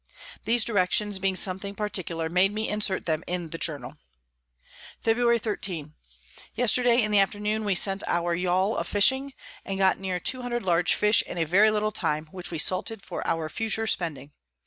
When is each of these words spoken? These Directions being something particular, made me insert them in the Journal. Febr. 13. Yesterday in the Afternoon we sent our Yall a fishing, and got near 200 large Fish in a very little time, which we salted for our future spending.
These 0.45 0.63
Directions 0.63 1.19
being 1.19 1.35
something 1.35 1.75
particular, 1.75 2.27
made 2.27 2.51
me 2.51 2.67
insert 2.67 3.05
them 3.05 3.23
in 3.27 3.51
the 3.51 3.59
Journal. 3.59 3.97
Febr. 5.05 5.39
13. 5.39 5.93
Yesterday 6.55 7.03
in 7.03 7.11
the 7.11 7.19
Afternoon 7.19 7.63
we 7.63 7.75
sent 7.75 8.01
our 8.07 8.33
Yall 8.35 8.77
a 8.79 8.83
fishing, 8.83 9.35
and 9.63 9.77
got 9.77 9.99
near 9.99 10.19
200 10.19 10.63
large 10.63 10.95
Fish 10.95 11.21
in 11.21 11.37
a 11.37 11.43
very 11.45 11.69
little 11.69 11.91
time, 11.91 12.25
which 12.31 12.49
we 12.49 12.57
salted 12.57 13.05
for 13.05 13.21
our 13.27 13.47
future 13.47 13.85
spending. 13.85 14.31